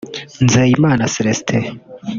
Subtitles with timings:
[0.43, 1.63] Nzeyimana Celestin